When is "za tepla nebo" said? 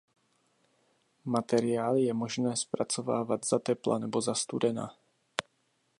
3.45-4.21